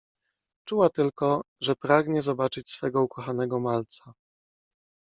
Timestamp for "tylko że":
0.89-1.75